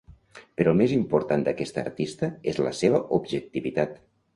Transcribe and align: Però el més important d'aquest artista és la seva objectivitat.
Però 0.61 0.73
el 0.75 0.79
més 0.79 0.93
important 0.95 1.45
d'aquest 1.49 1.79
artista 1.85 2.33
és 2.55 2.61
la 2.67 2.77
seva 2.83 3.07
objectivitat. 3.23 3.99